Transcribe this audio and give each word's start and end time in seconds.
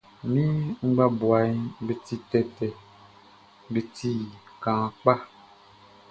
Mi 0.31 0.43
ngbabuaʼm 0.87 1.57
be 1.85 1.93
ti 2.05 2.15
tɛtɛ, 2.31 2.67
be 3.71 3.79
ti 3.95 4.11
kaan 4.63 4.87
kpa. 4.99 5.13